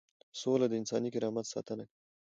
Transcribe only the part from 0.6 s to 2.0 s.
د انساني کرامت ساتنه کوي.